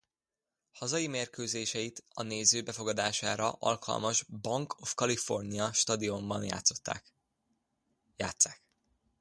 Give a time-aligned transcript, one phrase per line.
[0.71, 7.13] Hazai mérkőzéseit a néző befogadására alkalmas Banc of California Stadionban játsszák.